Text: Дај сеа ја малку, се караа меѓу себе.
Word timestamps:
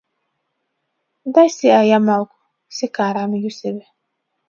Дај 1.35 1.53
сеа 1.57 1.77
ја 1.91 2.01
малку, 2.09 2.37
се 2.81 2.93
караа 2.99 3.33
меѓу 3.39 3.57
себе. 3.63 3.89